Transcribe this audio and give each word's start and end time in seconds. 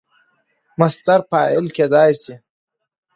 مصدر 0.79 1.19
فاعل 1.29 1.65
کېدای 1.77 2.11
سي. 2.23 2.33